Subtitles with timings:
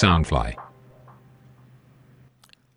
[0.00, 0.56] Soundfly，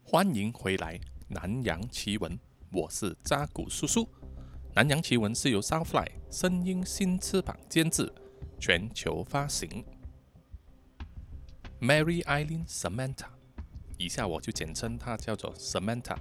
[0.04, 0.98] 欢迎回来
[1.30, 2.30] 《南洋奇闻》，
[2.74, 4.02] 我是扎古叔叔。
[4.76, 8.12] 《南洋奇闻》是由 Soundfly 声音新翅膀监制，
[8.60, 9.86] 全球发行。
[11.80, 13.28] Mary Eileen Samantha，
[13.98, 16.18] 以下我就简称她叫做 Samantha。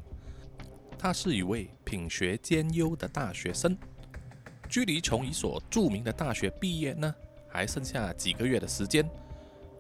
[0.97, 3.77] 她是一位品学兼优的大学生，
[4.69, 7.13] 距离从一所著名的大学毕业呢，
[7.49, 9.05] 还剩下几个月的时间。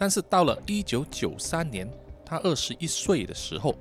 [0.02, 1.88] 但是到了一九九三年，
[2.26, 3.72] 他二十一岁的时候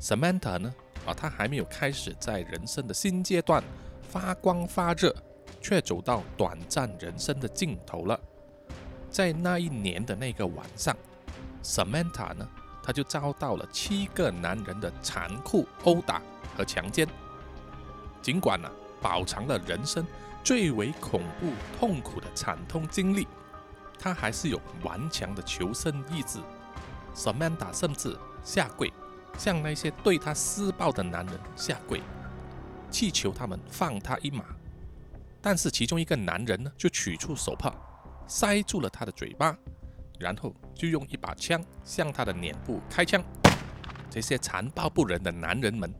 [0.00, 0.72] ，Samantha 呢，
[1.04, 3.60] 啊，她还没有开始在人生的新阶段
[4.08, 5.12] 发光发热，
[5.60, 8.20] 却走到短暂人生的尽头了。
[9.10, 10.96] 在那一年的那个晚上
[11.64, 12.48] ，Samantha 呢，
[12.80, 16.22] 她就遭到了七个男人的残酷殴打
[16.56, 17.08] 和强奸。
[18.22, 18.70] 尽管呢，
[19.02, 20.06] 饱尝了人生
[20.44, 23.26] 最为恐怖、痛苦的惨痛经历。
[23.98, 26.38] 他还是有顽强的求生意志。
[27.14, 28.92] Samantha 甚至下跪，
[29.38, 32.00] 向那些对他施暴的男人下跪，
[32.90, 34.44] 祈求他们放他一马。
[35.40, 37.72] 但是其中一个男人呢，就取出手帕，
[38.26, 39.56] 塞住了他的嘴巴，
[40.18, 43.22] 然后就用一把枪向他的脸部开枪。
[44.10, 45.92] 这些残暴不仁的男人们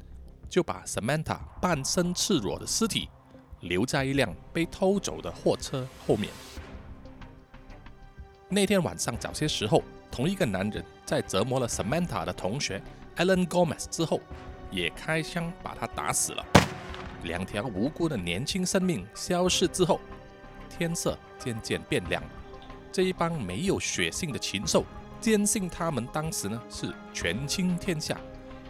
[0.48, 3.08] 就把 Samantha 半身赤裸的尸体
[3.60, 6.32] 留在一辆被偷走的货车后面。
[8.54, 12.80] 那天晚上早些时候，同一个男人在折磨了 Samantha 的同学
[13.16, 14.20] Alan Gomez 之后，
[14.70, 16.46] 也开枪把他打死了。
[17.24, 20.00] 两条无辜的年轻生命消失之后，
[20.70, 22.22] 天色渐渐变亮。
[22.92, 24.84] 这一帮没有血性的禽兽，
[25.20, 28.16] 坚信他们当时呢是权倾天下，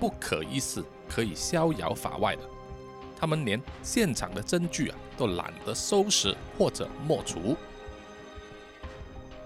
[0.01, 2.43] 不可一世，可以逍遥法外的。
[3.21, 7.55] 他们连现场的证据啊都懒得收拾或者抹除。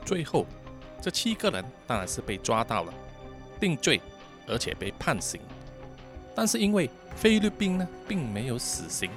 [0.09, 0.47] 最后，
[1.03, 2.95] 这七个人当然是被抓到了，
[3.61, 4.01] 定罪，
[4.47, 5.39] 而且被判刑。
[6.35, 9.11] 但是因为菲律宾呢并没有死刑，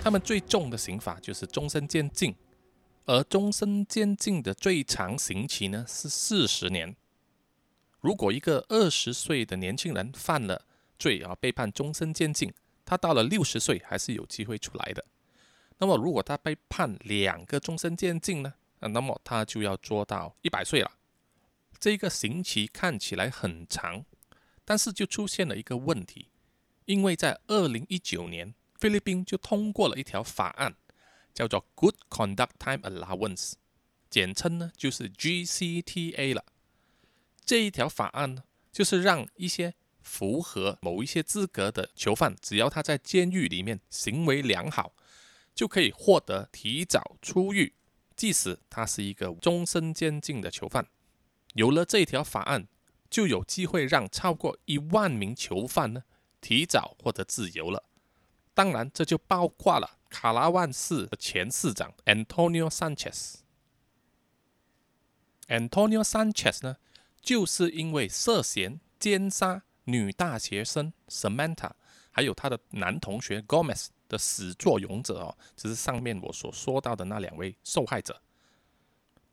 [0.00, 2.32] 他们最重的刑罚就是终身监禁，
[3.04, 6.94] 而终身监禁的最长刑期呢是四十年。
[8.00, 10.64] 如果一个二十岁的年轻人犯了
[11.00, 12.54] 罪啊，被判终身监禁，
[12.84, 15.04] 他到了六十岁还是有机会出来的。
[15.78, 18.54] 那么如果他被判两个终身监禁呢？
[18.80, 20.92] 那么他就要做到一百岁了。
[21.80, 24.04] 这个刑期看起来很长，
[24.64, 26.28] 但是就出现了一个问题，
[26.84, 30.76] 因为在二零一九年，菲律宾就通过了一条法案，
[31.32, 33.52] 叫做 Good Conduct Time Allowance，
[34.10, 36.44] 简称呢就是 GCTA 了。
[37.44, 44.94] 这一条法案呢，就是让一些符合某一些资格的囚犯，只要他在监狱里面行为良好，
[45.54, 47.74] 就可以获得提早出狱。
[48.18, 50.88] 即使他是一个终身监禁的囚犯，
[51.54, 52.66] 有了这条法案，
[53.08, 56.02] 就有机会让超过一万名囚犯呢
[56.40, 57.84] 提早获得自由了。
[58.54, 63.36] 当然，这就包括了卡拉万市的前市长 Antonio Sanchez。
[65.46, 66.78] Antonio Sanchez 呢，
[67.22, 71.70] 就是因为涉嫌奸杀女大学生 Samantha，
[72.10, 73.90] 还有他的男同学 Gomez。
[74.08, 78.20] 的始作俑者哦，就是上面我所说到的那两位受害者。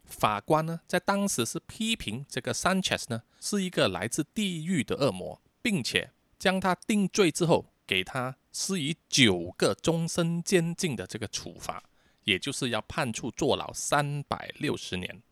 [0.03, 11.83] 法官呢，在当时是批评这个 Sanchez 呢是一个来自地狱的恶魔，并且将他定罪之后，给他施以九个终身监禁的这个处罚，
[12.25, 15.23] 也就是要判处坐牢三百六十年。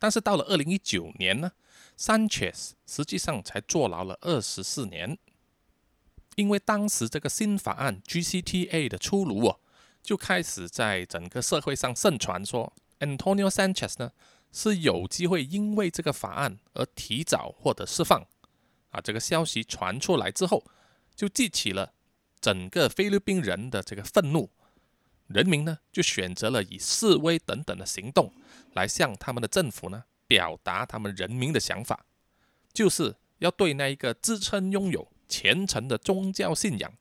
[0.00, 1.52] 但是到了二零一九年呢
[1.96, 5.16] ，Sanchez 实际上才坐牢了二十四年。
[6.36, 9.60] 因为当时这个新法案 GCTA 的出炉哦，
[10.02, 14.12] 就开始在整个社会上盛传说，Antonio Sanchez 呢
[14.52, 18.26] 是有机会因为这个法案而提早获得释放。
[18.90, 20.64] 啊，这个消息传出来之后，
[21.14, 21.92] 就激起了
[22.40, 24.50] 整个菲律宾人的这个愤怒，
[25.28, 28.32] 人民呢就选择了以示威等等的行动
[28.72, 32.04] 来向他们的政府呢表达他们人民的想法，
[32.72, 35.06] 就是要对那一个自称拥有。
[35.30, 36.92] 虔诚的宗教信仰，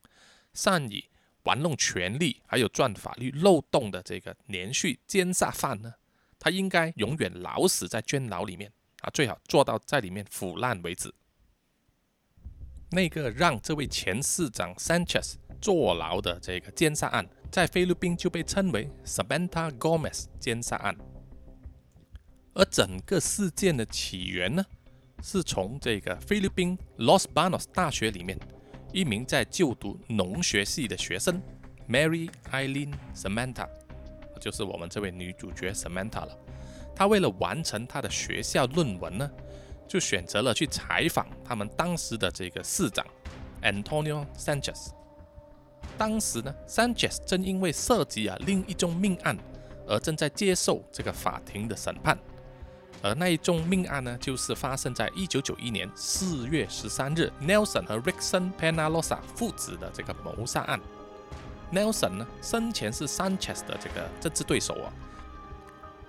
[0.54, 1.04] 善于
[1.44, 5.96] 玩弄权力，还有钻法律漏洞的这个连续奸杀犯呢，
[6.38, 8.72] 他应该永远老死在监牢里面
[9.02, 11.14] 啊，最好做到在里面腐烂为止。
[12.92, 20.96] 那个让这位前市长 Sanchez 坐牢的这个奸杀案，在菲律宾就被称为 Sabanta Gomez 奸杀案。
[22.54, 24.66] 而整个事件的起源呢？
[25.22, 28.38] 是从这个菲律宾 Los Banos 大学里面
[28.94, 31.42] 一名在就读农学系的学生
[31.88, 33.68] Mary Eileen Samantha，
[34.40, 36.38] 就是我们这位女主角 Samantha 了。
[36.96, 39.30] 她为了完成她的学校论文呢，
[39.88, 43.06] 就选择了去采访他们当时的这个市长
[43.62, 44.90] Antonio Sanchez。
[45.98, 49.38] 当时呢，Sanchez 正因为涉及啊另一宗命案
[49.88, 52.18] 而正在接受这个法庭的审判。
[53.02, 60.80] 而那一宗命案呢，就是发生在一九九一年四月十三日，Nelson 和 Rickson Penalosa 父子的这个谋杀案。
[61.72, 64.92] Nelson 呢，生前是 Sanchez 的这个政治对手啊。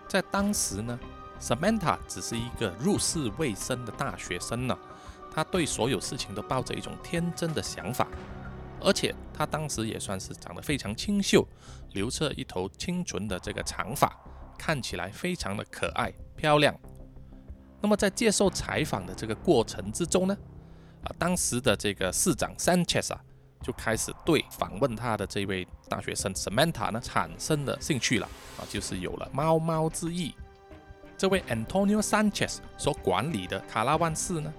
[0.08, 0.98] 在当时呢
[1.40, 4.76] ，Samantha 只是一个入世未深的大学生呢，
[5.32, 8.08] 他对所有事情都抱着一种天真的想法，
[8.80, 11.46] 而且他当时也算是长得非常清秀，
[11.92, 14.12] 留着一头清纯的这个长发，
[14.58, 16.12] 看起来非常的可爱。
[16.40, 16.74] 漂亮。
[17.82, 20.36] 那么在接受采访的这个过程之中呢，
[21.04, 23.20] 啊，当时的这个市长 Sanchez 啊，
[23.62, 28.26] 就开始对访问他的这位大学生 Samantha 呢产生了兴趣了，
[28.58, 30.34] 啊，就是有了猫猫之意。
[31.16, 34.52] 这位 Antonio Sanchez 所管理的卡拉万市呢，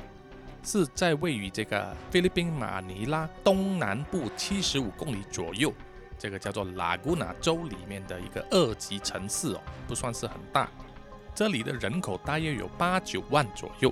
[0.63, 5.74] 是在位于这个菲律宾马尼拉东南部七十五公里左右，
[6.19, 10.69] 这个叫做拉古纳州里面的一个二级城市哦，不算是很大。
[11.33, 13.92] 这里的人口大约有八九万左右，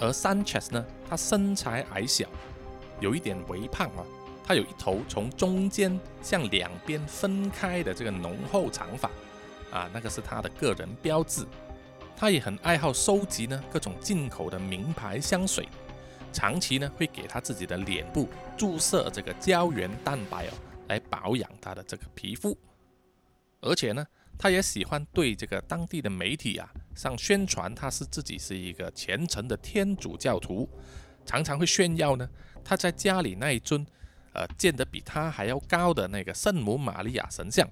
[0.00, 2.26] 而 Sanchez 呢，他身材矮小，
[2.98, 4.02] 有一点微胖啊，
[4.42, 9.10] 他有一头从中间向两边分开的这个浓厚长发，
[9.70, 11.46] 啊，那个是他的个人标志。
[12.16, 15.68] 他也很爱好收集呢各种进口的名牌香水，
[16.32, 20.52] 长期呢会给他自己的脸部注射这个胶原蛋白哦，
[20.88, 22.56] 来保养他的这个皮肤，
[23.60, 24.04] 而且呢。
[24.44, 30.68] 他也喜欢对这个当地的媒体啊上宣传，他是自己是一个虔诚的天主教徒，
[31.24, 32.28] 常常会炫耀呢
[32.62, 33.82] 他在家里那一尊，
[34.34, 37.66] 呃建得比他还要高的那个圣母玛利亚神像。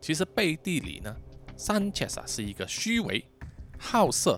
[0.00, 1.16] 其实背地里呢
[1.56, 3.24] ，Sanchez 啊是一个虚伪、
[3.78, 4.36] 好色、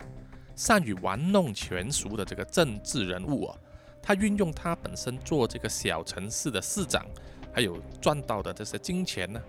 [0.55, 3.59] 善于玩弄权术的这个政治人物啊。
[4.03, 7.03] 他运用他本身做这个小城市的市长，
[7.50, 9.41] 还有赚到的这些金钱呢。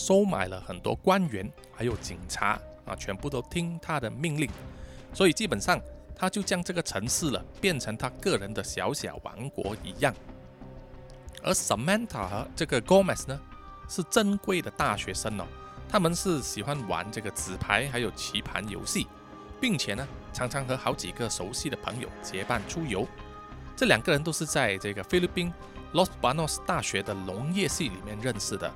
[0.00, 4.48] 收买了很多官员，还有警察啊，全部都听他的命令，
[5.12, 5.78] 所以基本上
[6.16, 10.14] 他就将这个城市了变成他个人的小小王国一样。
[11.42, 13.38] 而 Samantha 和这个 Gomez 呢，
[13.90, 15.44] 是珍贵的大学生哦，
[15.86, 19.06] 他们是喜欢玩这个纸牌还有棋盘游戏，
[19.60, 23.06] 并且呢，常常和好几个熟悉的朋友结伴出游。
[23.76, 25.52] 这两个人都是在这个菲律宾
[25.92, 28.72] Los Banos 大学的农业系里面认识的。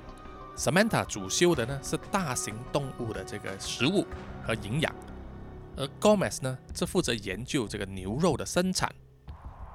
[0.55, 4.05] Samantha 主修的呢是大型动物的这个食物
[4.41, 4.93] 和营养，
[5.75, 8.89] 而 Gomez 呢则负责研究这个牛肉的生产。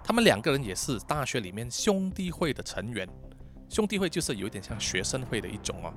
[0.02, 3.06] 他们两个人也是大学里面兄弟会的成员，
[3.68, 5.92] 兄弟会就是有点像学生会的一种哦。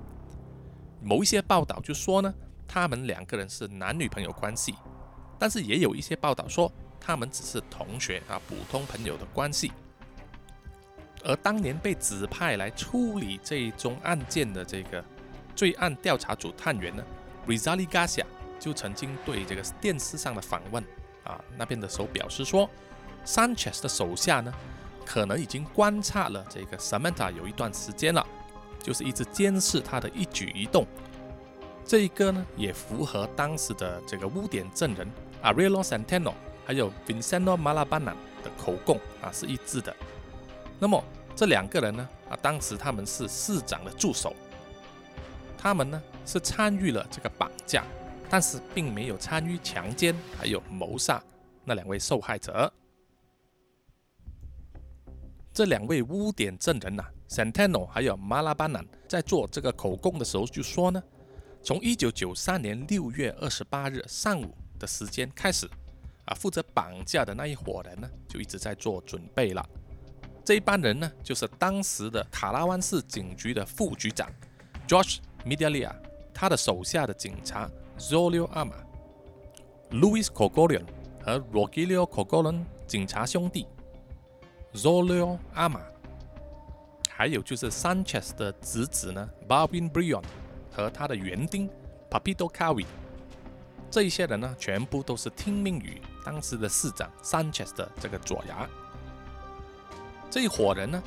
[1.01, 2.33] 某一些报道就说呢，
[2.67, 4.75] 他们两个人是男女朋友关系，
[5.39, 6.69] 但是也有一些报道说
[6.99, 9.71] 他们只是同学啊，普通朋友的关系。
[11.23, 15.03] 而当年被指派来处理这一宗案件的这个
[15.55, 17.03] 罪案调查组探员呢
[17.47, 18.25] ，Rizali Garcia
[18.59, 20.83] 就曾经对这个电视上的访问
[21.23, 22.69] 啊那边的时候表示说
[23.25, 24.53] ，Sanchez 的手下呢
[25.05, 28.25] 可能已经观察了这个 Samantha 有一段时间了，
[28.81, 30.85] 就是一直监视他的一举一动。
[31.85, 35.05] 这一个呢也符合当时的这个污点证人
[35.41, 36.33] Ariel Santeno
[36.65, 39.95] 还有 Vincento Malabana 的口供啊是一致的。
[40.79, 41.01] 那么
[41.35, 42.07] 这两个人呢？
[42.29, 44.35] 啊，当时他们是市长的助手，
[45.57, 47.83] 他们呢是参与了这个绑架，
[48.29, 51.21] 但是并没有参与强奸还有谋杀
[51.65, 52.71] 那两位受害者。
[55.51, 61.01] 这两位污点证人呐，Santeno 还有 Malaban，在做这个口供的时候就说呢，
[61.63, 65.67] 从一九九三年六月二十八日上午的时间开始，
[66.25, 69.67] 啊，负责绑架的那一伙人呢，就一直在做准备了。
[70.45, 74.29] 这一班人呢，就是当时的卡拉湾市警局的副局长
[74.87, 75.91] George Medialia，
[76.33, 78.75] 他的手下的警察 Zolio Ama、
[79.91, 80.83] Louis Cogolion
[81.23, 83.65] 和 Rogelio Cogolion 警察兄弟
[84.73, 85.79] Zolio Ama，
[87.09, 90.23] 还有就是 Sanchez 的侄子呢 Barbin Brion
[90.69, 91.69] 和他的园丁
[92.09, 92.85] Papito Cavi，
[93.89, 98.67] 这一些人呢，全部都是听命于当时的市长 Sanchez 的这个左牙。
[100.33, 101.03] 这一伙人呢，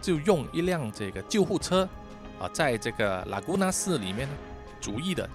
[0.00, 1.86] 就用一辆这个救护车
[2.40, 4.26] 啊，在这个拉古纳市里面，
[4.80, 5.28] 逐一的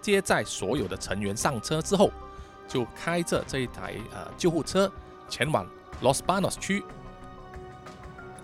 [0.00, 2.10] 接载所有的成员上车之后，
[2.66, 4.90] 就开着这一台呃救护车
[5.28, 5.66] 前往
[6.00, 6.82] Los Banos 区。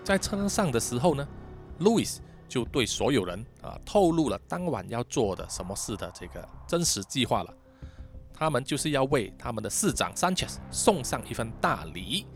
[0.03, 1.27] 在车上的时候呢
[1.79, 7.51] ，Louis 就对所有人啊透露了当晚要做的什么事的这个真实计划了。
[8.31, 12.27] 他们就是要为他们的市长 Sanchez 送上一份大礼，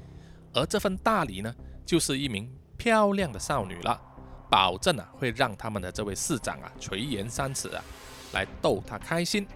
[0.52, 1.54] 而这份大礼呢，
[1.86, 4.00] 就是一名漂亮的少女了，
[4.50, 7.84] 保证啊会让他们的这位市长啊垂涎三尺啊，
[8.34, 9.48] 来逗他开心。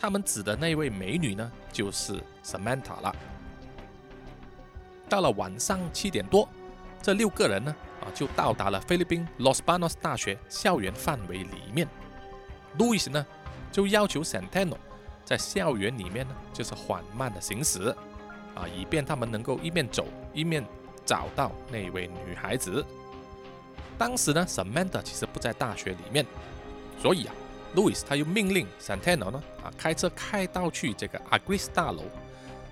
[0.00, 3.14] 他们指的那位美女呢，就是 Samantha 了。
[5.08, 6.48] 到了晚上七点多，
[7.00, 11.86] 这六个人呢啊就到达了菲律宾 Los Banos 大学校园范围里面。
[12.78, 13.24] Louis 呢
[13.70, 14.76] 就要求 Santeno。
[15.24, 17.94] 在校园里面呢，就是缓慢的行驶，
[18.56, 20.66] 啊，以便他们能够一面走一面
[21.04, 22.84] 找到那位女孩子。
[23.98, 26.26] 当时呢，Samantha 其实不在大学里面，
[27.00, 27.34] 所以啊
[27.74, 32.02] ，Louis 他又命令 Santeno 呢，啊，开车开到去这个 Agris 大楼。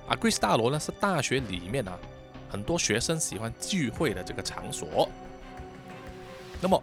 [0.09, 1.97] Agris 大楼呢是大学里面啊
[2.49, 5.09] 很多学生喜欢聚会的这个场所。
[6.61, 6.83] 那么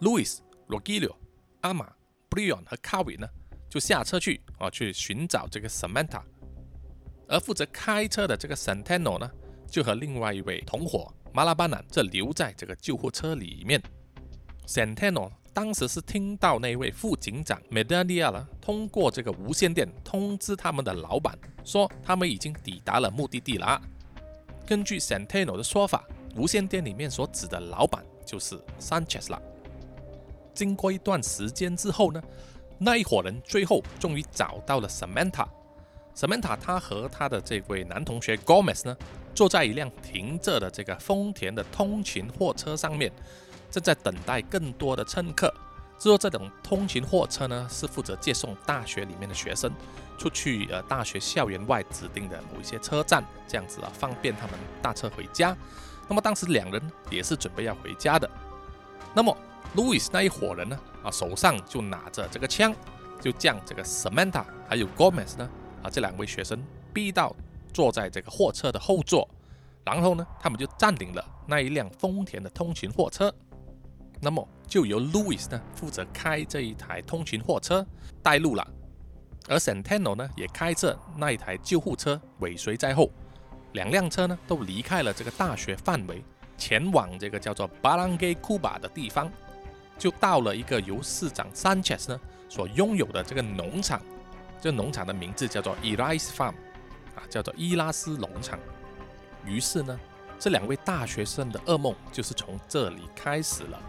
[0.00, 0.38] ，Louis、
[0.68, 1.14] Rogelio、
[1.60, 1.86] 阿玛、
[2.28, 3.28] Brion 和 c a r i 呢？
[3.68, 6.22] 就下车去啊，去寻找这个 Samantha，
[7.28, 9.30] 而负责开车的这个 Santeno 呢，
[9.68, 13.82] 就和另外一位同伙马拉巴南这留在这个救护车里面。
[14.66, 23.80] Santano 当时是听到那位副警长 Medania，通过这个无线电通知他们的老板，说他们已经抵达了目的地了。
[24.66, 26.04] 根据 Santano 的说法，
[26.34, 29.40] 无线电里面所指的老板就是 Sanchez 了。
[30.52, 32.22] 经过一段时间之后呢？
[32.78, 35.46] 那一伙人最后终于找到了 Samantha。
[36.14, 38.94] Samantha 她和她的这位男同学 Gomez 呢，
[39.36, 43.12] 坐在一辆停着的这个丰田的通勤货车上面，
[43.70, 45.52] 正在等待更多的乘客。
[45.98, 49.70] 之后这种通勤货车呢，是负责接送大学里面的学生
[50.18, 55.54] 出去呃大学校园外指定的某一些车站，这样子啊，方便他们搭车回家。
[56.08, 58.28] 那么当时两人也是准备要回家的。
[59.14, 59.36] 那么
[59.74, 60.78] Louis 那一伙人呢？
[61.02, 62.74] 啊，手上就拿着这个枪，
[63.20, 65.50] 就将这个 Samantha 还有 Gomez 呢，
[65.82, 66.62] 啊，这两位学生
[66.92, 67.34] 逼到
[67.76, 69.28] 坐在这个货车的后座，
[69.84, 73.30] 然后呢，他们就占领了那一辆丰田的通勤货车。
[74.18, 77.86] 那么就由 Louis 呢负责开这一台通勤货车
[78.22, 78.66] 带路了，
[79.46, 83.10] 而 Santeno 呢也开着那一台救护车尾随在后，
[83.74, 86.24] 两辆车呢都离开了这个大学范围，
[86.56, 89.30] 前往这个叫做 Barangay Cuba 的地方。
[89.98, 92.18] 就到了一个由市长 Sanchez 呢
[92.48, 94.00] 所拥有的这个农场，
[94.62, 96.54] 这农场的名字叫做 Eris Farm，
[97.16, 98.58] 啊，叫做伊拉斯农场。
[99.44, 99.98] 于是呢，
[100.38, 103.80] 这两位大学生的噩梦就是从这里开始了。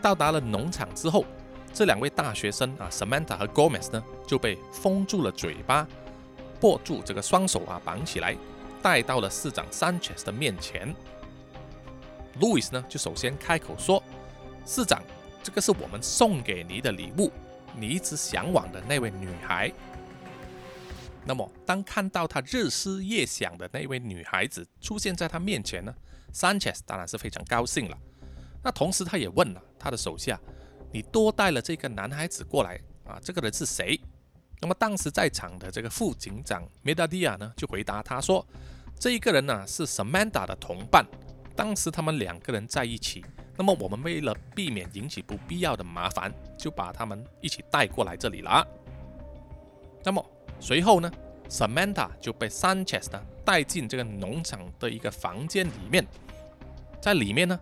[0.00, 1.24] 到达了农场之后，
[1.72, 5.86] 这两位大学生啊，Samantha 和 Gomez 呢就被封住了嘴巴，
[6.60, 8.36] 握住这个双手啊，绑起来，
[8.82, 10.94] 带到了市长 Sanchez 的面前。
[12.40, 14.02] Louis 呢，就首先开口说
[14.66, 15.02] ：“市长，
[15.42, 17.30] 这个是我们送给你的礼物，
[17.76, 19.72] 你一直向往的那位女孩。”
[21.24, 25.94] 那么，当看到他日思夜想的那位女孩子出现在他面前呢
[26.32, 27.96] ，Sanchez 当然是非常高兴了。
[28.62, 30.40] 那同时，他也问了他的手下
[30.92, 33.20] ：“你多带了这个男孩子过来啊？
[33.22, 34.00] 这个人是谁？”
[34.60, 38.46] 那么，当时在场的这个副警长 Medadia 呢，就回答他说
[38.98, 41.06] ：“这一个人呢，是 Samantha 的同伴。”
[41.54, 43.24] 当时他们两个人在一起，
[43.56, 48.66] 那么我们为了避免引起不必要的麻烦，就把他们一起带过来这里了。
[50.04, 50.24] 那么
[50.62, 51.10] 随后呢
[51.48, 56.06] ，Samantha 就被 Sanchez 呢带进这个农场的一个房间里面，
[57.00, 57.58] 在里面呢，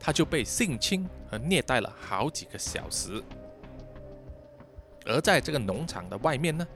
[0.00, 3.22] 他就被性侵和虐待了好几个小时。
[5.04, 6.66] 而在这个农场的外面呢，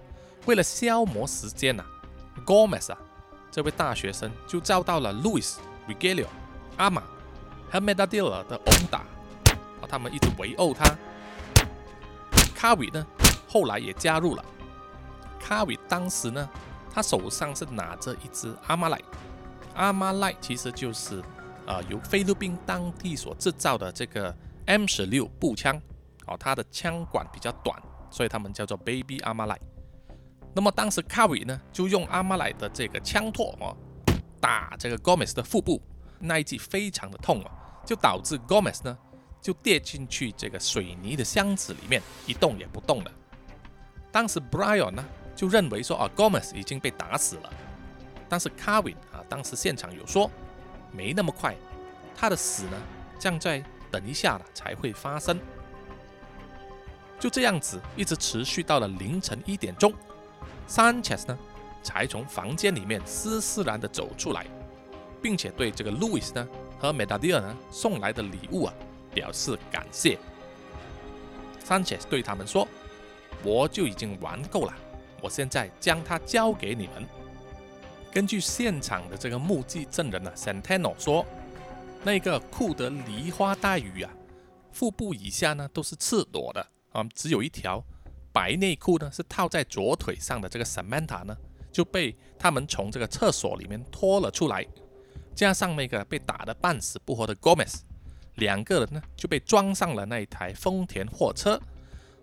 [0.45, 1.83] 为了消磨时间呐
[2.45, 2.99] ，Gomez 啊
[3.51, 5.55] 这位大学生就遭到了 Louis
[5.89, 6.27] Regalio。
[6.77, 7.03] 阿玛
[7.71, 10.95] 和 Medadilla 的殴打，啊，他们一直围殴他。
[12.55, 13.07] 卡维呢，
[13.49, 14.45] 后来也加入了。
[15.53, 16.49] 卡维当时呢，
[16.91, 18.99] 他手上是拿着一支阿玛莱，
[19.75, 21.23] 阿玛莱其实就是
[21.67, 25.79] 呃由菲律宾当地所制造的这个 M 十六步枪，
[26.27, 27.79] 哦，它的枪管比较短，
[28.11, 29.61] 所以他们叫做 Baby 阿玛莱。
[30.55, 33.77] 那么当时卡维呢，就用阿玛莱的这个枪托哦，
[34.41, 35.83] 打这个 Gomez 的腹部。
[36.19, 37.53] 那一记非常的痛啊，
[37.85, 38.97] 就导致 Gomez 呢
[39.43, 43.13] 就跌进去这个水泥的箱子里面，一动也不动了。
[44.11, 47.51] 当时 Brian 呢就认为说啊，Gomez 已经被打死了，
[48.29, 50.31] 但是 Carvin 啊当时现场有说
[50.91, 51.55] 没那么快，
[52.15, 52.77] 他的死呢
[53.19, 55.39] 将在等一下了才会发生。
[57.19, 59.93] 就这样子一直持续到了凌晨一点钟
[60.69, 61.39] ，Sanchez 呢
[61.83, 64.47] 才从房间里面斯斯然的走出来。
[65.23, 66.49] 并且对这个 Louis 呢
[66.81, 68.75] 和 Medadia 呢送来的礼物啊
[69.15, 70.19] 表示感谢。
[71.65, 72.67] Sanchez 对他们说
[73.45, 74.75] ：“我就已经玩够了，
[75.23, 77.07] 我现在将它交给你们。
[78.13, 81.25] 根据现场的这个目击证人呢，Santano 说，
[82.03, 84.11] 那个酷得梨花带雨啊，
[84.73, 87.83] 腹部以下呢都是赤裸的啊，只有一条
[88.33, 90.49] 白内裤呢是套在左腿上的。
[90.49, 91.35] 这个 Samantha 呢
[91.71, 94.67] 就被他们从这个厕所里面拖了出来，
[95.35, 97.81] 加上那个被打得半死不活的 Gomez，
[98.35, 101.59] 两个人呢就被装上了那一台丰田货车，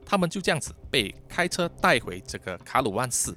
[0.10, 3.32] 他们就这样子被开车带回这个卡鲁万市。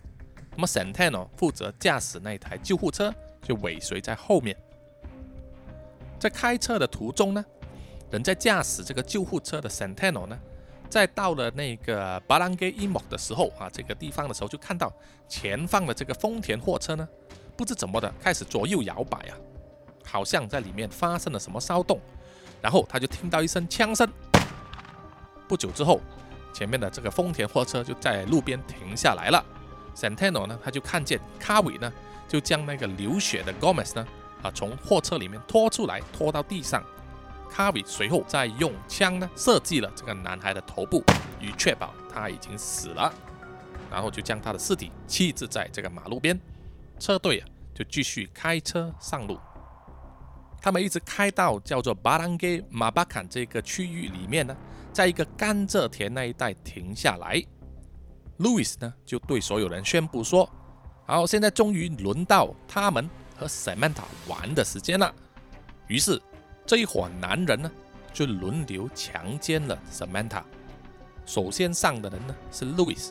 [0.57, 4.57] 那么 Santano 负责驾驶那台救护车，就尾随在后面。
[6.19, 7.45] 在开车的途中呢，
[8.11, 10.39] 人在驾驶这个救护车的 Santano 呢，
[10.89, 14.91] 在到了那个巴朗盖伊莫的时候啊，这个地方的时候，就看到
[15.29, 17.07] 前方的这个丰田货车呢，
[17.55, 19.37] 不知怎么的开始左右摇摆啊，
[20.07, 22.01] 好像在里面发生了什么骚动。
[22.63, 24.11] 然后他就听到一声枪声，
[25.47, 26.01] 不久之后，
[26.53, 29.45] 前面的这个丰田货车就在路边停下来了。
[29.95, 31.93] Santano 呢，他就看见卡伟呢，
[32.29, 34.07] 就将那个流血的 Gomez 呢，
[34.43, 36.83] 啊，从货车里面拖出来，拖到地上。
[37.51, 41.03] 卡伟随后再用枪呢射击了这个男孩的头部，
[41.39, 43.13] 以确保他已经死了。
[43.91, 46.41] 然后就将他的尸体弃置在这个马路边。
[46.99, 49.39] 车队啊，就继续开车上路。
[50.63, 54.57] 他们一直开到叫做巴兰盖马巴坎这个区域里面呢，
[54.93, 57.43] 在一个甘蔗田那一带停下来。
[58.39, 60.49] Louis 呢，就对所有人宣布说
[61.07, 65.15] ：“好，现在终于轮到他们和 Samantha 玩的时间了。”
[65.89, 66.21] 于是
[66.67, 67.71] 这一伙男人呢，
[68.13, 70.43] 就轮流强奸了 Samantha。
[71.25, 73.11] 首先上的人呢是 Louis，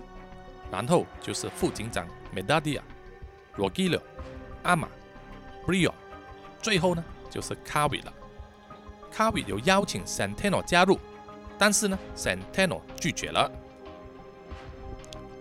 [0.69, 2.81] 然后就是副警长 Medadia、
[3.55, 4.01] Rogelio、
[4.63, 4.87] 阿玛、
[5.65, 5.93] Brio，
[6.61, 8.13] 最后呢就是 Carvi 了。
[9.13, 10.99] Carvi 有邀请 Santano 加入，
[11.61, 13.51] 但是呢，Santano 拒绝了。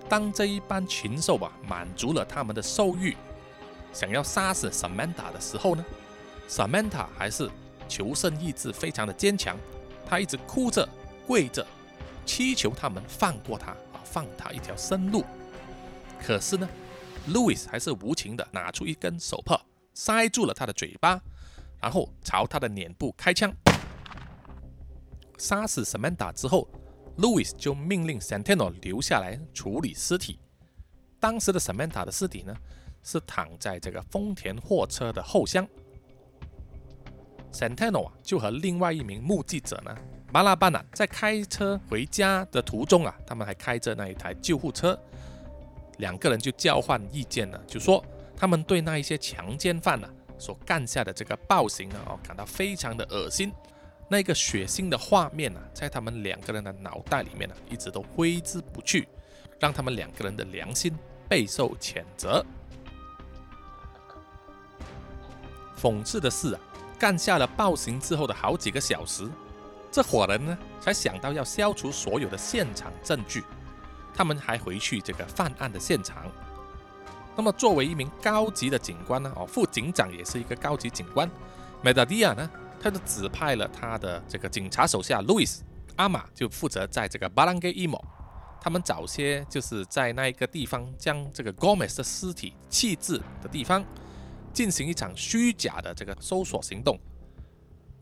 [0.07, 3.17] 当这一班禽兽啊满足了他们的兽欲，
[3.91, 5.83] 想要杀死 Samantha 的时候呢
[6.47, 7.51] ，Samantha 还是
[7.89, 9.57] 求生意志非常的坚强，
[10.07, 10.87] 她一直哭着
[11.27, 11.67] 跪着，
[12.27, 15.25] 祈求他们放过她啊，放她一条生路。
[16.23, 16.69] 可是呢
[17.31, 19.59] ，Louis 还是无情的拿出一根手帕
[19.95, 21.19] 塞住了他的嘴巴，
[21.81, 23.51] 然后朝他的脸部开枪，
[25.41, 26.69] 杀死 Samantha 之后。
[27.17, 30.39] Louis 就命令 Santano 留下来处理尸体。
[31.19, 32.57] 当时的 Samantha 的尸体呢，
[33.03, 35.69] 是躺在这个丰田货车的后厢。
[37.53, 39.95] Santano 啊，就和另外一名目击者呢，
[40.33, 44.99] 马拉巴纳，在开车回家的途中啊，他们还开着那一台救护车，
[45.99, 48.03] 两个人就交换意见了，就说
[48.35, 53.53] 他们对那一些强奸犯呢所干下的这个暴行呢，哦，感到非常的恶心。
[54.13, 59.07] 那个血腥的画面啊，在他们两个人的脑袋里面呢，一直都挥之不去，
[59.61, 60.93] 让他们两个人的良心
[61.29, 62.45] 备受谴责。
[65.81, 66.61] 讽刺的是啊，
[66.99, 69.31] 干下了暴行之后的好几个小时，
[69.93, 73.45] 这伙人呢才想到要消除所有的现场证据，
[74.13, 76.27] 他们还回去这个犯案的现场。
[77.37, 81.31] 那么作为一名高级的警官呢，哦，副警长也是一个高级警官，
[81.81, 82.51] 梅达迪亚呢。
[82.81, 85.63] 他就指派了他的这个警察手下路易斯
[85.97, 88.03] 阿玛，就负责在这个巴兰盖伊莫，
[88.59, 93.85] 他们早些就是在那一个地方将这个 Gomez 的尸体弃置的地方，
[94.55, 96.99] 进行一场虚假的这个搜索行动。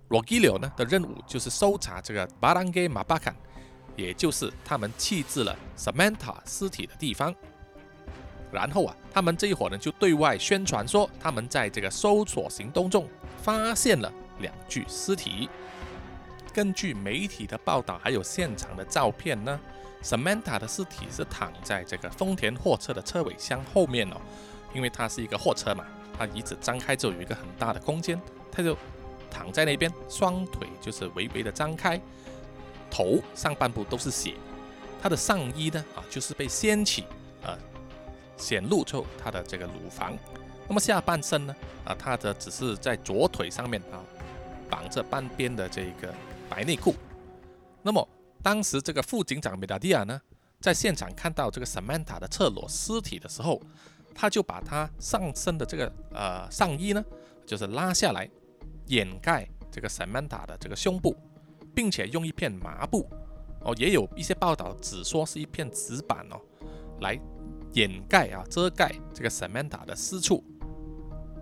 [0.09, 3.35] Rogelio 呢的任务就是搜查这个巴兰盖马巴坎，
[3.97, 7.35] 也就是他们弃置了 Samantha 尸体的地方。
[8.53, 13.07] 然后啊，他们这一伙呢就对外宣传说，他们在这个搜索行动中
[13.43, 14.11] 发现了。
[14.41, 15.49] 两具尸体。
[16.53, 19.61] 根据媒体的报道，还有现场的照片呢
[20.03, 24.17] ，Samantha 的尸体是躺在这个丰田货车的车尾箱后面哦，
[24.75, 25.85] 因为它是一个货车嘛，
[26.19, 28.21] 它椅子张开之后有一个很大的空间，
[28.51, 28.77] 它就
[29.31, 32.01] 躺在那边，双腿就是微微的张开，
[32.91, 34.35] 头上半部都是血，
[35.01, 37.05] 他的上衣呢啊就是被掀起，
[37.45, 37.57] 啊，
[38.37, 40.17] 显露出他的这个乳房，
[40.67, 44.03] 那么下半身呢啊，他的只是在左腿上面啊。
[44.71, 46.13] 绑着半边的这个
[46.49, 46.95] 白内裤。
[47.83, 48.07] 那么
[48.43, 50.21] 当时这个副警长梅达蒂亚呢，
[50.61, 53.61] 在现场看到这个 Samanta 的侧裸尸体的时候，
[54.15, 57.05] 他就把他上身的这个呃上衣呢，
[57.47, 58.29] 就是拉下来
[58.87, 61.17] 掩盖这个 Samanta 的这个胸部，
[61.75, 63.09] 并且用一片麻布
[63.61, 66.41] 哦，也有一些报道只说是一片纸板哦，
[67.01, 67.19] 来
[67.73, 70.45] 掩盖啊遮盖这个 Samanta 的私处。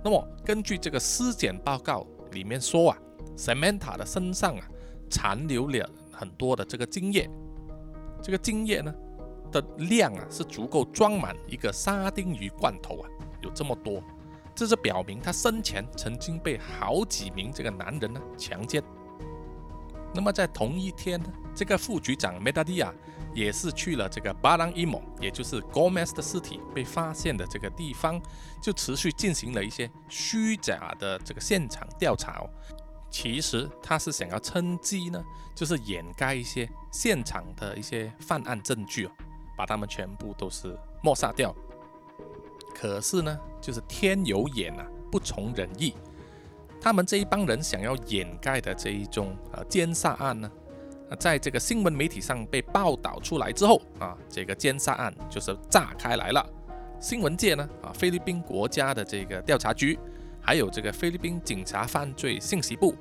[0.05, 2.99] 那么根据这个尸检报告里面说啊。
[3.37, 4.67] Samantha 的身上啊，
[5.11, 7.29] 残留了很多的这个精液，
[8.23, 8.95] 这个精液呢
[9.53, 13.09] 的量啊是足够装满一个沙丁鱼罐头啊，
[13.43, 14.03] 有这么多，
[14.55, 18.83] 这是表明他生前曾经被好几名这个男人呢强奸。
[20.15, 21.21] 那么在同一天，
[21.55, 22.91] 这个副局长梅达蒂亚
[23.35, 28.19] 也是去了这个巴朗伊蒙，也就是 Gomez 的尸体被发现的这个地方，
[28.63, 32.49] 就持续进行了一些虚假的这个现场调查哦。
[33.11, 39.11] 其实他是想要趁机呢，就是掩盖一些现场的一些犯案证据哦，
[39.57, 41.55] 把他们全部都是抹杀掉。
[42.75, 45.95] 可是呢，就是天有眼啊，不从人意。
[46.79, 50.51] 他们这一帮人想要掩盖的这一宗呃奸杀案呢，
[51.19, 56.47] 在这个新闻媒体上被报道出来之后啊，这个奸杀案就是炸开来了。
[57.01, 59.99] 新闻界呢啊，菲律宾国家的这个调查局，
[60.47, 62.95] 还有这个菲律宾警察犯罪信息部，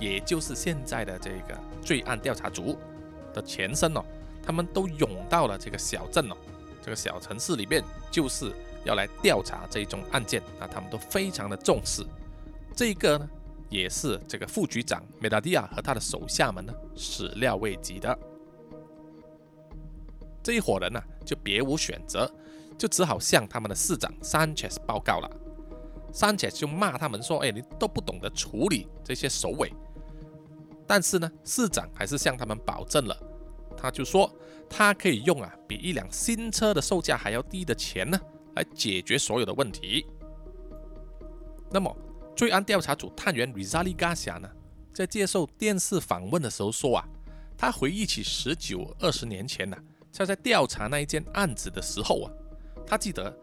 [0.00, 2.76] 也就是现在的这个罪案调查组
[3.32, 4.04] 的前身哦，
[4.42, 6.36] 他们都涌到了这个小镇哦，
[6.82, 8.52] 这个小城市里面，就是
[8.84, 12.04] 要来调查这一宗案件啊，他们都非常的重视。
[12.74, 13.30] 这一个呢，
[13.70, 18.18] 也是这个副局长梅达蒂亚和他的手下们呢始料未及的。
[20.42, 22.28] 这一伙人呢，就别无选择，
[22.76, 25.30] 就只好向他们的市长 Sanchez 报告了。
[26.12, 29.72] 三姐就骂他们说：“哎，你都不懂得处理这些首尾。”
[30.86, 33.16] 但是呢，市长还是向他们保证了，
[33.76, 34.30] 他就说
[34.68, 38.18] 他可以用啊比一辆新车的售价还要低的钱呢，
[38.54, 40.06] 来解决所有的问题。
[41.70, 41.94] 那么。
[42.36, 44.48] 罪案调查组探员 Rizali Garcia 呢，
[44.94, 47.04] 在接受电视访问的时候说啊，
[47.56, 49.76] 他回忆起十九二十年前呢，
[50.12, 52.30] 他在调查那一件案子的时候啊，
[52.86, 53.36] 他记得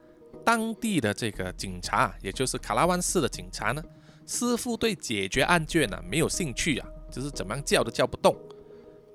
[0.46, 3.84] 当地的这个警察，也就是卡拉湾市的警察呢，
[4.26, 8.36] 似乎对解决案件呢没有兴趣啊，就是怎么样叫都叫不动，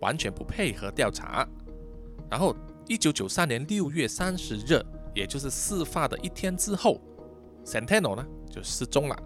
[0.01, 1.47] 完全不配合调查。
[2.29, 2.55] 然后
[2.89, 7.01] 一九九三年六月三十日，也就是事发的一天之后
[7.65, 9.17] ，Santeno 呢就失踪了。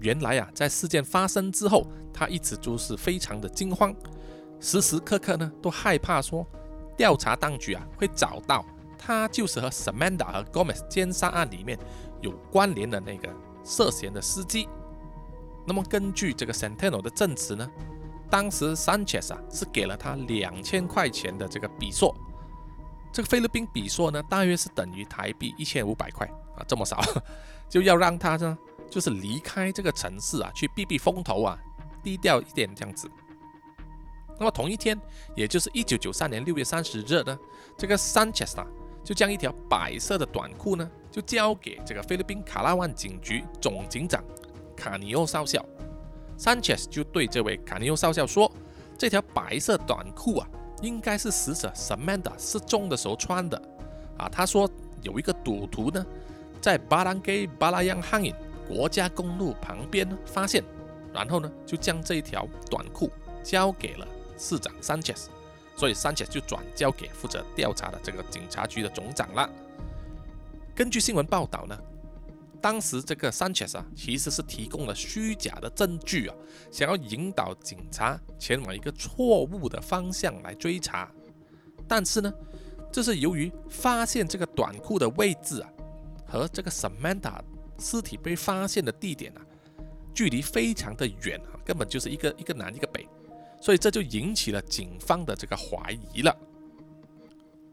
[0.00, 3.94] 原来啊，在事件发生之后，他一直都是非常的惊慌，
[4.58, 6.46] 时时刻刻呢都害怕说，
[6.96, 8.64] 调查当局啊会找到
[9.02, 11.78] 他就是和 Samantha 和 Gomez 奸杀案里面
[12.20, 13.34] 有关联的那个
[13.64, 14.68] 涉嫌的司机。
[15.66, 17.68] 那么根据这个 Santeno 的证词呢，
[18.28, 22.14] 当时 Sanchez 啊是给了他两千块钱的这个比索，
[23.10, 27.00] 这个菲律宾比索呢大约是等于台币一千五百块啊，这么少，
[27.68, 28.58] 就要让他呢。
[28.90, 31.56] 就是离开这个城市啊，去避避风头啊，
[32.02, 33.08] 低调一点这样子。
[34.36, 35.00] 那么同一天，
[35.36, 37.38] 也就是一九九三年六月三十日呢，
[37.76, 38.66] 这个 Sanchez 啊，
[39.04, 44.22] 就将一条白色的短裤呢，就交给这个菲律宾卡拉万警局总警长
[44.76, 45.64] 卡尼欧少校。
[46.38, 48.50] Sanchez 就对这位卡尼欧少校说
[48.96, 50.48] ：“这条白色短裤啊，
[50.82, 53.60] 应该是死者 Samantha 失踪的时候穿的。”
[54.18, 54.68] 啊，他说
[55.02, 56.04] 有一个赌徒呢，
[56.60, 58.34] 在巴兰给巴拉扬汉影。
[58.68, 60.62] 国家公路旁边呢发现，
[61.12, 63.10] 然后呢就将这一条短裤
[63.42, 64.06] 交给了
[64.38, 65.26] 市长 Sanchez，
[65.80, 69.48] 所以 Sanchez 就转交给负责调查的这个警察局的总长了。
[70.74, 71.74] 根据新闻报道呢，
[72.60, 76.36] 当时这个 Sanchez 啊其实是提供了虚假的证据啊，
[76.70, 81.10] 想要引导警察前往一个错误的方向来追查。
[81.88, 82.30] 但是呢，
[82.92, 85.70] 这是由于发现这个短裤的位置啊
[86.26, 87.40] 和这个 Samantha。
[87.82, 89.40] 尸体被发现的地点啊，
[90.12, 93.08] 距离非常的远啊，根本就是一个一个南一个北，
[93.60, 96.36] 所以这就引起了警方的这个怀疑了。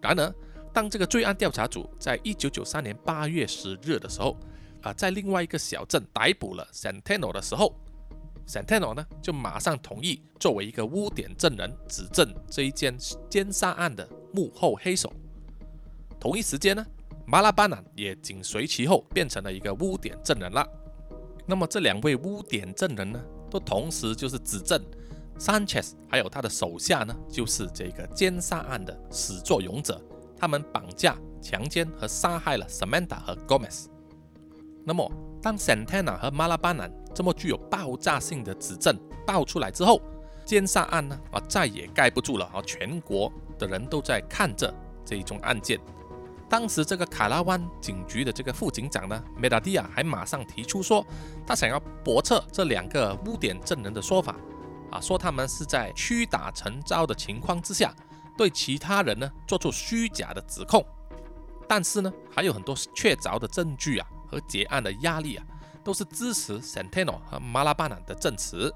[0.01, 0.35] 然而，
[0.73, 4.37] 当这个罪案调查组在一九九三年八月十日的时候
[4.81, 7.73] 啊，在另外一个小镇逮捕了 Santano 的时候
[8.47, 12.95] ，Santano 呢就马上同意作为一个污点证人，指证这一件
[13.29, 15.11] 奸杀案的幕后黑手。
[16.19, 16.85] 同一时间呢。
[17.29, 20.65] 马拉巴纳也紧随其后，变成了一个污点证人了。
[21.45, 23.21] 那么这两位污点证人呢，
[23.51, 24.81] 都同时就是指证
[25.39, 30.01] Sanchez 还有他的手下呢，就是这个奸杀案的始作俑者。
[30.39, 33.85] 他们绑架、强奸和杀害了 Samantha 和 Gomez。
[34.85, 39.99] 那么当 Santana 和马拉巴纳这么具有爆炸性的指证爆出来之后，
[40.45, 42.61] 奸杀案呢啊再也盖不住了啊！
[42.65, 44.73] 全国的人都在看着
[45.03, 45.79] 这一宗案件。
[46.47, 51.05] 当时这个卡拉湾警局的这个副警长呢，梅达蒂亚还马上提出说，
[51.45, 54.35] 他想要驳斥这两个污点证人的说法，
[54.91, 57.93] 啊，说他们是在屈打成招的情况之下，
[58.37, 60.85] 对其他人呢做出虚假的指控。
[61.67, 65.45] 但是呢，还有很多确凿的证据啊和结案的压力啊，
[65.83, 68.73] 都是支持 Santeno 和马拉巴纳的证词。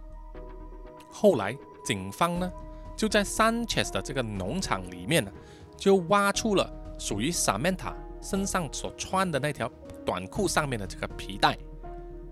[1.09, 2.51] 后来警方呢
[2.95, 5.31] 就在 Sanchez 的这个农场里面呢。
[5.77, 9.67] 就挖出了属于 Samantha 身上所穿的那条
[10.05, 11.57] 短裤上面的这个皮带，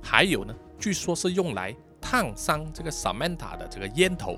[0.04, 4.38] 还有呢，据说是用来烫伤这个 Samantha 的这个烟头。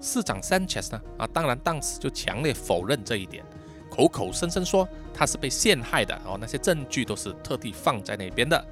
[0.00, 3.44] 市长 Sanchez 呢，啊，当然当时就强烈否认这一点，
[3.90, 8.62] 口口声声说他是被陷害的，哦，那些证据都是特地放在那边的。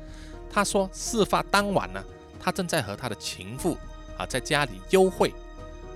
[0.51, 2.05] 他说，事发当晚呢，
[2.39, 3.77] 他正在和他的情妇
[4.19, 5.33] 啊在家里幽会，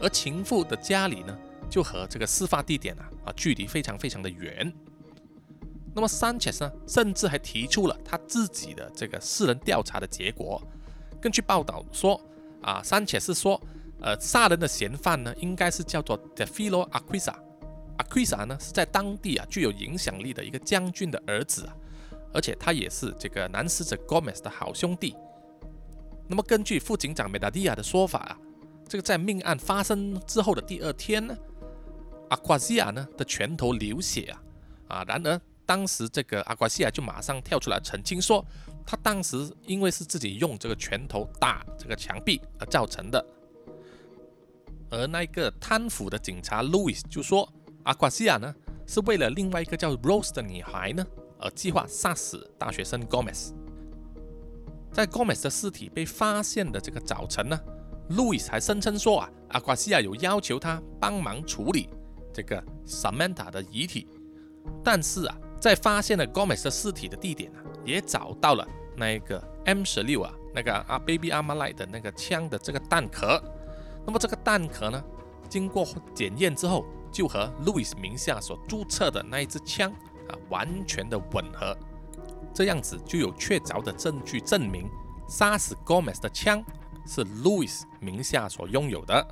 [0.01, 4.73] 而情妇的家里呢，就和这个事发地点啊啊距离非常非常的远。
[5.95, 10.61] 那么 Sanchez 呢，甚至还提出了他自己的这个私人调查的结果。
[11.21, 12.21] 根据报道说，
[12.63, 13.61] 啊三且是说。
[14.01, 17.35] 呃，杀人的嫌犯呢，应该是叫做 Defilo Aquisa。
[17.97, 21.75] Aquisa 呢，是在当地啊具有影响力的一个将军的儿子啊，
[22.33, 25.17] 而且他也是这个男死者 Gomez 的好兄弟。
[26.29, 28.39] 那么根据副警长梅达蒂亚的说法啊，
[28.87, 31.37] 这个在命案发生之后的第二天呢
[32.29, 34.43] 阿瓜西亚呢的拳头流血啊
[34.87, 38.47] 啊，然而当时这个阿瓜西亚就马上跳出来澄清说，
[38.91, 43.23] 他当时因为是自己用这个拳头打这个墙壁而造成的。
[44.89, 47.47] 而那个贪腐的警察 Louis 就说，
[47.83, 48.55] 阿瓜西亚呢
[48.87, 51.07] 是为了另外一个叫 Rose 的女孩呢
[51.39, 53.53] 而计划杀死大学生 Gomez。
[54.91, 57.61] 在 Gomez 的尸体被发现的这个早晨呢
[58.09, 61.91] ，Louis 还声称说啊，阿瓜西亚有要求他帮忙处理
[62.33, 64.09] 这个 Samantha 的遗体。
[64.83, 68.67] 但是啊，在发现了 Gomez 的尸体的地点啊，也找到了
[68.99, 73.43] 那一个 M 十六啊，那个啊 Baby Amalai 的那个枪的这个弹壳。
[74.05, 75.03] 那么这个弹壳呢，
[75.49, 79.91] 经过检验之后，就和 Louis 名下所注册的那一支枪
[80.29, 81.77] 啊完全的吻合，
[82.55, 84.91] 这样子就有确凿的证据证明
[85.29, 86.65] 杀死 Gomez 的枪
[87.07, 89.27] 是 Louis 名下所拥有的。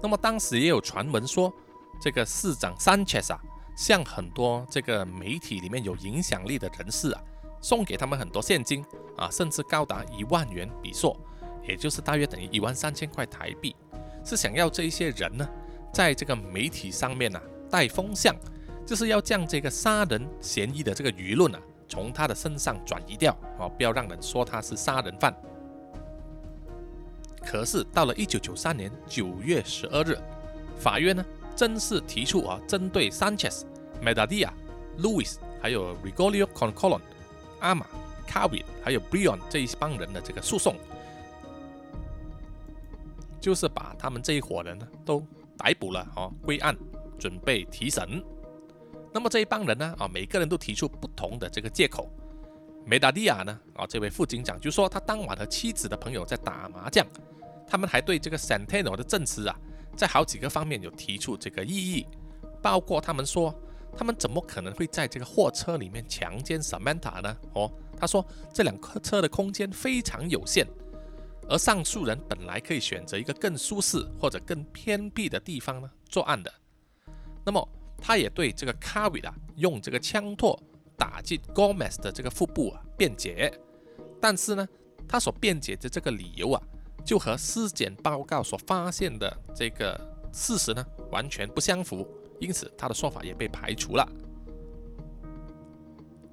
[0.00, 1.52] 那么当时也有传闻说，
[2.00, 3.40] 这个市长 Sanchez 啊，
[3.76, 7.20] 向很多这个媒体里面有影响力的人士啊，
[7.64, 8.84] 送给他们很多现金
[9.16, 11.18] 啊，甚至高达一万元比索。
[11.66, 13.74] 也就是大约等于一万三千块台币，
[14.22, 15.48] 是想要这一些人呢，
[15.90, 18.36] 在这个媒体上面呢带风向，
[18.84, 25.34] 就是要将这个杀人嫌疑的这个舆论啊，从他的身上转移掉哦，不要让人说他是杀人犯。
[27.42, 30.18] 可是到了一九九三年九月十二日，
[30.76, 31.24] 法院呢
[31.56, 33.62] 正式提出啊，针对 Sanchez、
[34.02, 34.50] Medadia、
[34.98, 37.00] Louis 还有 Rigolio Concolon、
[37.64, 37.86] 阿玛、
[38.28, 40.76] Carvin 还有 Brion 这一帮人的这个诉讼。
[43.40, 45.22] 就是把他们这一伙人呢都
[45.56, 46.76] 逮捕了哦，归案，
[47.18, 48.22] 准备提审。
[49.12, 52.10] 那么这一帮人呢啊，每个人都提出不同的这个借口。
[52.86, 57.06] 梅达蒂亚呢啊，这位副警长就说他当晚和妻子的朋友在打麻将。
[57.66, 59.56] 他们还对这个 Santino 的证词啊，
[59.96, 62.06] 在好几个方面有提出这个异议，
[62.62, 63.54] 包括他们说
[63.94, 67.36] 他们怎么可能会在这个货车里面强奸 Samantha 呢？
[67.54, 70.66] 哦，他说这辆车的空间非常有限。
[71.46, 76.50] 而上诉人本来可以选择一个更舒适或者更偏僻的地方呢作案的，
[77.44, 80.58] 那么他也对这个卡维啊用这个枪托
[80.96, 83.52] 打进 Gomez 的这个腹部啊辩解，
[84.18, 84.66] 但是呢，
[85.06, 86.62] 他所辩解的这个理由啊，
[87.04, 90.00] 就和尸检报告所发现的这个
[90.32, 92.08] 事实呢完全不相符，
[92.40, 94.08] 因此他的说法也被排除了。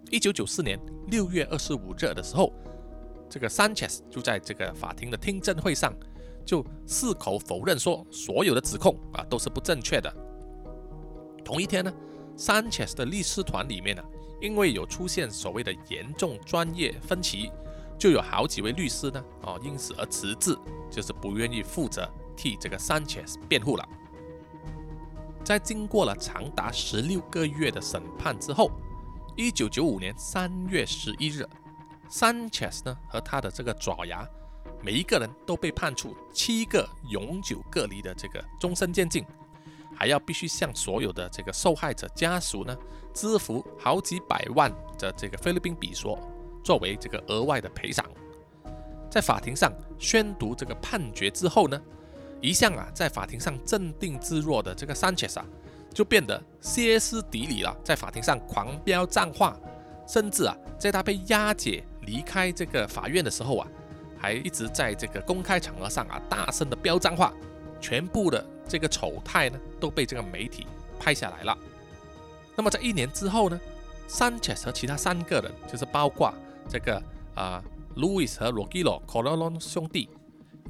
[0.10, 2.54] 一九九四年六月二十五日的时候。
[3.34, 5.94] 这个 Sanchez 就在这个法庭的听证会上，
[6.46, 10.14] 就矢口否认说所有的指控啊都是不正确的。
[11.42, 11.94] 同一天呢
[12.36, 14.04] ，Sanchez 的律师团里面呢，
[14.42, 17.50] 因为有出现所谓的严重专业分歧，
[17.98, 20.54] 就有好几位律师呢，哦因此而辞职，
[20.92, 23.90] 就是不愿意负责替这个 Sanchez 辩护了。
[25.44, 28.72] 在经过了长达十六个月的审判之后，
[29.36, 31.46] 一九九五年三月十一日。
[32.10, 34.28] Sanchez 呢和他的这个爪牙，
[34.84, 39.26] 每一个人都被判处七个永久隔离的这个终身监禁，
[39.96, 42.78] 还要必须向所有的这个受害者家属呢
[43.14, 46.20] 支付好几百万的这个菲律宾比索，
[46.64, 48.06] 作为这个额外的赔偿。
[49.10, 51.82] 在法庭上宣读这个判决之后呢，
[52.42, 55.46] 一向啊在法庭上镇定自若的这个 Sanchez 啊，
[55.94, 59.56] 就变得歇斯底里了，在法庭上狂飙脏话，
[60.08, 61.84] 甚至啊在他被押解。
[62.08, 63.68] 离开这个法院的时候啊，
[64.18, 67.32] 还一直在这个公开场合上啊大声的飙脏话，
[67.80, 70.66] 全部的这个丑态呢都被这个媒体
[71.00, 71.56] 拍下来了。
[72.56, 73.62] 那么在一年之后呢
[74.10, 76.34] ，Sanchez 和其他三个人，就是包括
[76.68, 77.00] 这个
[77.36, 77.64] 啊
[77.96, 80.10] Louis 和 Rogilo Colon 兄弟，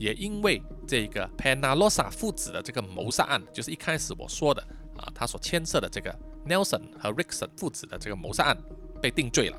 [0.01, 4.59] 也因为这个 Penalosa 父子的这个谋杀案，就是一开始我说的
[4.97, 6.11] 啊，他所牵涉的这个
[6.43, 8.57] Nelson 和 Rickson 父子的这个谋杀案
[8.99, 9.57] 被定罪了。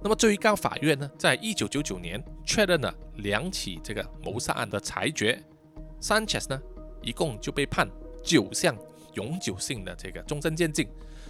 [0.00, 5.42] 那么最高法院呢，在一九九九年确认了两起这个谋杀案的裁决
[6.00, 6.62] ，Sanchez 呢
[7.02, 7.90] 一共就被判
[8.22, 8.76] 九项
[9.14, 10.86] 永久性的这个终身监禁，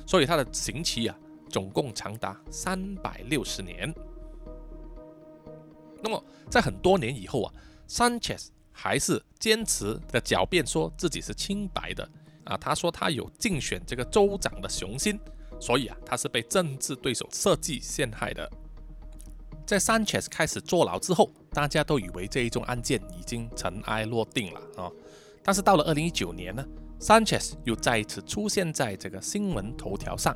[0.06, 3.90] 所以他的刑期啊总共长达三百六十年。
[6.02, 7.54] 那么在很多年以后啊
[7.92, 12.08] ，Sanchez 还是坚持的狡辩说自己是清白的
[12.44, 15.20] 啊，他说他有竞选这个州长的雄心，
[15.60, 18.50] 所以啊他是被政治对手设计陷害的。
[19.66, 24.90] 在 Sanchez 开始坐牢之后，大家都以为这一宗案件已经尘埃落定了啊。
[25.42, 26.64] 但是到了二零一九年呢
[26.98, 30.34] ，Sanchez 又再一次出现在这个新闻头条上。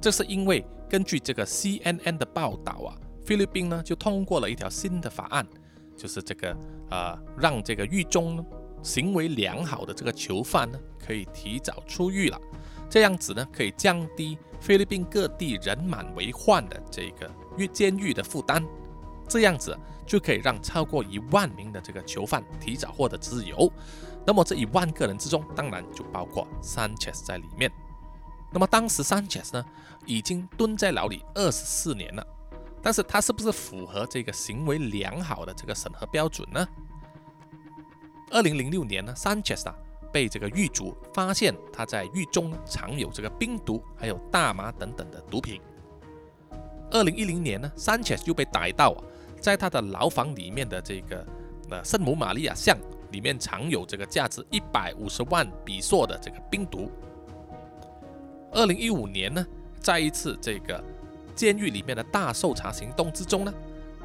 [0.00, 2.90] 这是因为根据这个 CNN 的报道啊，
[3.24, 5.46] 菲律宾呢就通过了一条新的法案，
[5.96, 6.56] 就是这个
[6.90, 8.44] 呃让这个狱中
[8.82, 12.40] 行为良好的这个囚犯呢可以提早出狱了。
[12.90, 17.30] 这样子呢可以降低菲律宾各地人满为患的这个。
[17.58, 18.66] 狱监狱的负担，
[19.28, 23.70] 这样子就可以让超过一万名的这个囚犯提早获得自由。
[24.26, 27.70] 那么这一万个人之中，当然就包括 Sanchez 在里面。
[28.50, 29.62] 那么当时 Sanchez 呢，
[30.06, 32.26] 已经蹲在牢里二十四年了，
[32.82, 36.66] 但是他是不是符合这个行为良好的这个审核标准呢？
[38.30, 39.74] 二零零六年呢，Sanchez 啊
[40.10, 45.60] 被这个狱卒发现他在狱中藏有这个冰毒，还有大麻等等的毒品。
[46.90, 49.04] 二零一零年呢，Sanchez 就被逮到啊，
[49.40, 51.26] 在他的牢房里面的这个
[51.70, 52.76] 呃圣母玛利亚像
[53.10, 56.90] 里面藏有这个价值一百五十万比索的这个冰毒。
[58.50, 59.46] 二零一五年呢，
[59.80, 60.82] 再一次这个
[61.34, 63.52] 监狱里面的大搜查行动之中呢，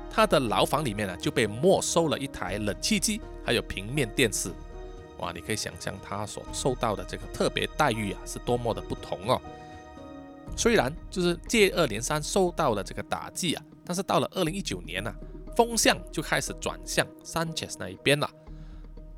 [0.09, 4.51] 他的牢房里面呢就被没收了一台冷气机，还有平面电视。
[5.19, 9.41] 哇，你可以想象他所受到的这个特别待遇啊，是多么的不同哦。
[10.55, 15.13] 虽然就是接二连三受到了这个打击啊，但是到了二零一九年呢，
[15.55, 18.29] 风向就开始转向 Sanchez 那一边了。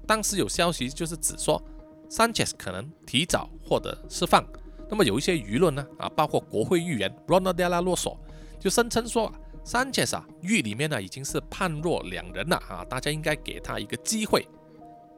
[0.08, 1.62] 当时有消息就是指说
[2.10, 4.44] Sanchez 可能提早获得释放。
[4.90, 8.18] 那么有一些舆论呢啊，包括国会议员 Ronald De La Rosa
[8.60, 9.32] 就声称说
[9.64, 14.48] Sanchez 啊狱里面呢已经是判若两人了啊，大家应该给他一个机会。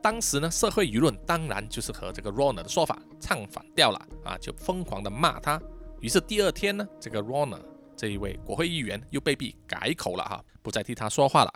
[0.02, 5.62] 当时呢社会舆论当然就是和这个 Ronald 的说法唱反调了啊，就疯狂的骂他。
[6.02, 7.64] 于是第二天呢，这个 Ronald
[7.96, 11.54] 这一位国会议员又被逼改口了哈，不再替他说话了。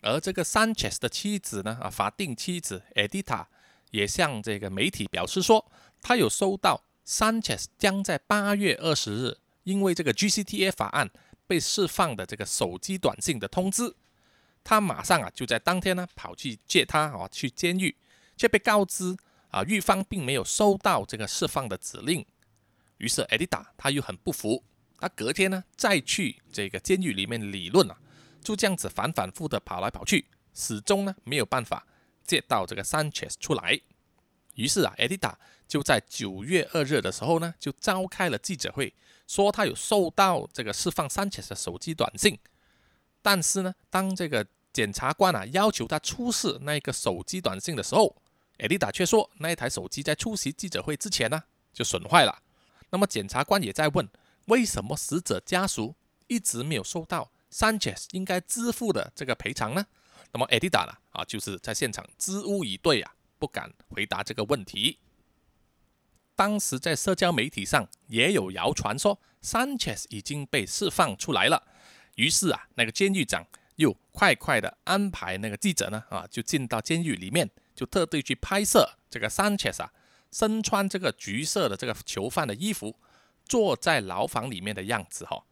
[0.00, 3.44] 而这个 Sanchez 的妻子呢，啊，法定妻子 Edita
[3.90, 11.10] 也向这个媒体表示说，他有收到 Sanchez 将在八月二十日因为这个 GCTA 法案
[11.46, 13.94] 被释放的这个手机短信的通知。
[14.62, 17.94] 他马上啊就在当天呢跑去接他啊去监狱，
[18.36, 19.16] 却被告知
[19.50, 22.24] 啊狱方并没有收到这个释放的指令。
[22.96, 24.64] 于是艾迪达他又很不服，
[24.98, 27.98] 他隔天呢再去这个监狱里面理论啊，
[28.42, 31.86] 就这样子反反复的跑来跑去，始终呢没有办法
[32.24, 33.78] 接到这个 Sanchez 出来。
[34.54, 38.94] 于是啊，艾迪达就在九月二日的时候呢，就召开了记者会，
[39.26, 42.38] 说他有收到这个释放 Sanchez 的手机短信。
[43.22, 48.16] 但是呢，当这个检察官啊要求他出示那个手机短信的时候，
[48.58, 52.42] 艾迪达却说那一台手机在出席记者会之前呢就损坏了。
[52.90, 54.08] 那么检察官也在问，
[54.46, 55.96] 为什么死者家属
[56.28, 59.86] 一直没有收到 Sanchez 应该支付的这个赔偿呢？
[60.32, 60.92] 那么 Edita 呢？
[61.10, 64.98] 啊，就是在现场支吾以对啊，不敢回答这个问题。
[66.36, 71.62] 当时在社交媒体上也有谣传说 Sanchez 已经被释放出来了，
[72.16, 79.92] 于是啊，那个监狱长又快快的安排那个记者呢，啊，就进到监狱里面，就特地去拍摄这个 Sanchez 啊。
[80.32, 82.96] 身穿这个橘色的这个囚犯的衣服，
[83.44, 85.44] 坐在牢房里面的样子哈，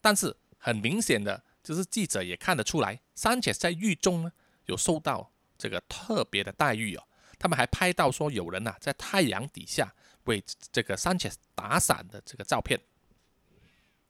[0.00, 4.32] 但是很明显的就是记者也看得出来，Sanchez 在狱中呢
[4.64, 7.02] 有受到这个特别的待遇哦。
[7.38, 9.92] 他们还拍到说有人呐在太阳底下
[10.30, 12.80] 为这个 Sanchez 打伞的这个照片。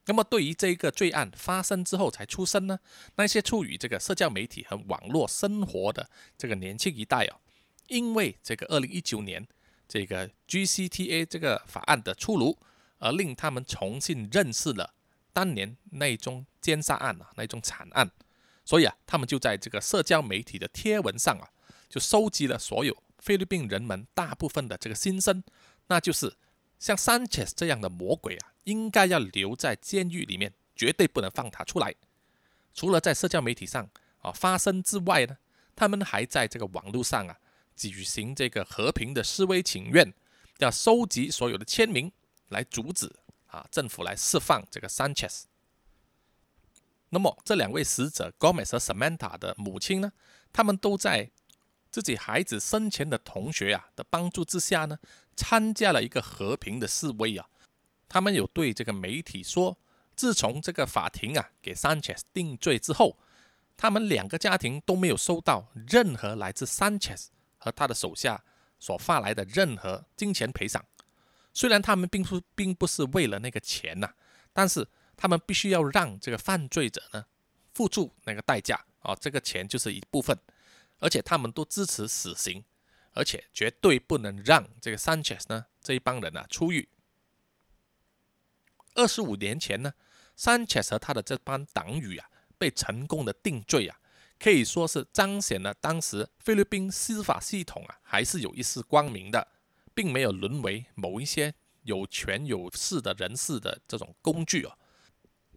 [0.06, 2.78] 那么对于这个罪案发生之后才出生呢，
[3.16, 6.08] 那些处于这个社交媒体和网络生活的
[6.38, 7.40] 这个年轻一代哦，
[7.88, 9.46] 因为这个二零一九年。
[9.92, 12.56] 这个 GCTA 这个法案的出炉，
[12.98, 14.94] 而令他们重新认识了
[15.32, 18.08] 当年那宗奸杀案啊，那宗惨案。
[18.64, 21.50] 所以啊，他们就在这个社交媒体的贴文上啊，
[21.88, 25.42] 就收集了所有菲律宾人们大部分的这个心声，
[25.90, 26.36] 那就是
[26.78, 31.94] 像 Sanchez 这样的魔鬼啊，应该要留在监狱里面，绝对不能放他出来。
[32.72, 35.36] 除了在社交媒体上啊发声之外呢，
[35.74, 37.36] 他们还在这个网络上啊。
[37.76, 40.12] 举行这个和平的示威请愿，
[40.58, 42.12] 要收集所有的签名
[42.48, 43.10] 来阻止
[43.46, 45.44] 啊政府来释放这个 Sanchez。
[47.08, 50.12] 那么这两位死者 Gomez 和 Samantha 的母亲呢，
[50.52, 51.30] 他们都在
[51.90, 54.98] 自己孩子生前的同学啊的帮助之下呢，
[55.40, 57.48] 参加了一个和平的示威啊。
[58.08, 59.78] 他们有对这个媒体说，
[60.14, 63.18] 自从这个法庭啊给 Sanchez 定罪之后，
[63.76, 68.44] 他们两个家庭都没有收到任何来自 Sanchez 和他的手下
[68.78, 70.84] 所发来的任何金钱赔偿。
[71.54, 74.12] 虽然他们并不并不是为了那个钱呐，
[74.52, 74.88] 但是。
[75.22, 77.26] 他们必须要让这个犯罪者呢
[77.74, 80.34] 付出那个代价啊，这个钱就是一部分，
[80.98, 82.64] 而且他们都支持死刑，
[83.12, 86.88] 而且绝对不能让这个 Sanchez 呢这一帮人啊出狱。
[88.94, 89.92] 二十五年前呢
[90.36, 93.98] ，Sanchez 和他的这帮党羽啊被成功的定罪啊，
[94.38, 99.48] 可以说是彰显了当时菲律宾司法系统啊还是有一丝光明的，
[99.94, 104.76] 并没有沦为某一些有权有势的人士的这种工具哦。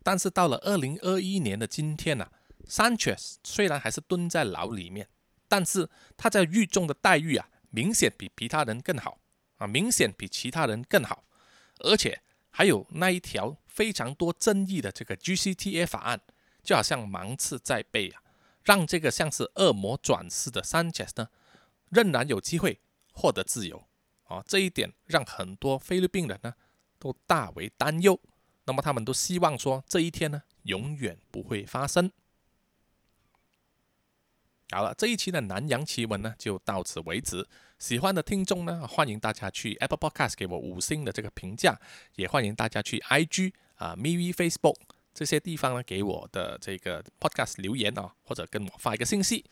[0.04, 2.30] 但是到了二零二一年的今天呢
[2.68, 5.10] ，Sanchez 虽然还是蹲在牢里面，
[5.54, 5.88] 但是
[6.18, 9.20] 他在狱中的待遇啊，明显比其他人更好
[9.58, 11.26] 啊，明显比其他人更好，
[11.78, 16.20] 而且还有那一条非常多争议的这个 GCTA 法案，
[16.64, 18.24] 就好像芒刺在背啊，
[18.64, 21.28] 让这个像是恶魔转世的 Sanchez 呢，
[21.92, 22.80] 仍然有机会
[23.12, 23.88] 获得自由
[24.24, 26.56] 啊，这一点让很多菲律宾人呢
[26.98, 28.20] 都大为担忧。
[28.66, 32.12] 那么他们都希望说这一天呢，永远不会发生。
[34.72, 37.48] 好了，这一期的南洋奇闻呢就到此为止。
[37.80, 41.80] 喜欢的听众呢，欢迎大家去 Apple Podcast 给我五星的这个评价，
[42.16, 44.76] 也欢迎大家去 IG 啊、m v Facebook
[45.14, 49.46] 这些地方呢给我的这个 Podcast 留言啊，或者跟我发一个信息。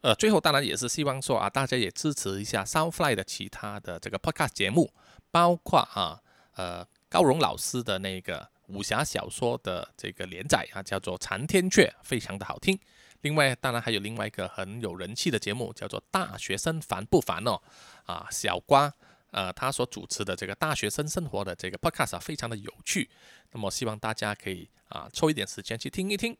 [0.00, 4.92] 呃，最后当然也是希望说啊，大家也支持一下 Soundfly 的其他的这个 Podcast 节目，
[5.30, 6.20] 包括啊，
[6.54, 6.86] 呃。
[7.12, 12.80] 高荣老师的那个武侠小说的这个连载啊，叫做《残天阙》，非常的好听。
[13.22, 17.60] 另外，当然还有另外一个很有人气的节目，叫做《大学生烦不烦》哦。
[18.04, 18.92] 啊，小瓜，
[19.30, 23.08] 呃，他所主持的这个大学生生活的这个 podcast 啊，非常的有趣。
[23.52, 26.36] 那么，希望大家可以啊，抽一点时间去听一听。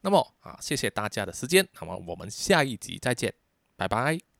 [0.00, 1.66] 那么啊，谢谢大家的时间。
[1.80, 3.32] 那么，我们下一集再见，
[3.76, 4.35] 拜拜。